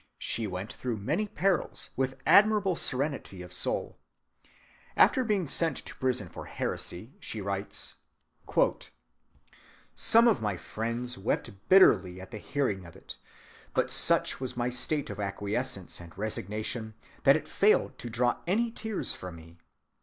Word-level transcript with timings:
She 0.17 0.47
went 0.47 0.73
through 0.73 0.97
many 0.97 1.27
perils 1.27 1.91
with 1.95 2.19
admirable 2.25 2.75
serenity 2.75 3.43
of 3.43 3.53
soul. 3.53 3.99
After 4.97 5.23
being 5.23 5.45
sent 5.45 5.77
to 5.85 5.93
prison 5.95 6.27
for 6.27 6.45
heresy,— 6.45 7.13
"Some 9.93 10.27
of 10.27 10.41
my 10.41 10.57
friends," 10.57 11.13
she 11.13 11.21
writes, 11.21 11.23
"wept 11.27 11.51
bitterly 11.69 12.19
at 12.19 12.31
the 12.31 12.39
hearing 12.39 12.83
of 12.87 12.95
it, 12.95 13.17
but 13.75 13.91
such 13.91 14.39
was 14.39 14.57
my 14.57 14.71
state 14.71 15.11
of 15.11 15.19
acquiescence 15.19 15.99
and 15.99 16.17
resignation 16.17 16.95
that 17.21 17.35
it 17.35 17.47
failed 17.47 17.99
to 17.99 18.09
draw 18.09 18.37
any 18.47 18.71
tears 18.71 19.13
from 19.13 19.35
me.... 19.35 19.59